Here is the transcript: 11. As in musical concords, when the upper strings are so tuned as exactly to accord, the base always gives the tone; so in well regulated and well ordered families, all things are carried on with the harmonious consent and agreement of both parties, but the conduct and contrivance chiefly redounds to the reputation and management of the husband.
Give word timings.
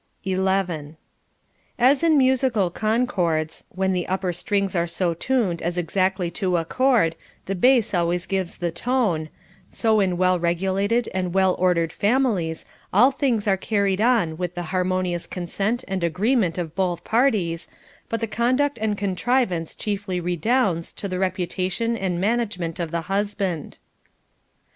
11. 0.23 0.97
As 1.77 2.03
in 2.03 2.17
musical 2.17 2.71
concords, 2.71 3.65
when 3.69 3.93
the 3.93 4.07
upper 4.07 4.33
strings 4.33 4.75
are 4.75 4.87
so 4.87 5.13
tuned 5.13 5.61
as 5.61 5.77
exactly 5.77 6.31
to 6.31 6.57
accord, 6.57 7.15
the 7.45 7.53
base 7.53 7.93
always 7.93 8.25
gives 8.25 8.57
the 8.57 8.71
tone; 8.71 9.29
so 9.69 9.99
in 9.99 10.17
well 10.17 10.39
regulated 10.39 11.07
and 11.13 11.35
well 11.35 11.53
ordered 11.59 11.93
families, 11.93 12.65
all 12.91 13.11
things 13.11 13.47
are 13.47 13.57
carried 13.57 14.01
on 14.01 14.37
with 14.37 14.55
the 14.55 14.63
harmonious 14.73 15.27
consent 15.27 15.83
and 15.87 16.03
agreement 16.03 16.57
of 16.57 16.73
both 16.73 17.03
parties, 17.03 17.67
but 18.09 18.21
the 18.21 18.25
conduct 18.25 18.79
and 18.81 18.97
contrivance 18.97 19.75
chiefly 19.75 20.19
redounds 20.19 20.91
to 20.93 21.07
the 21.07 21.19
reputation 21.19 21.95
and 21.95 22.19
management 22.19 22.79
of 22.79 22.89
the 22.89 23.01
husband. 23.01 23.77